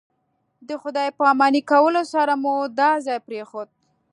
[0.67, 3.69] د خدای پاماني کولو سره مو دا ځای پرېښود.